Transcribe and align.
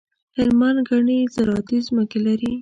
هلمند 0.35 0.77
ګڼي 0.89 1.19
زراعتي 1.35 1.77
ځمکي 1.87 2.19
لري. 2.27 2.51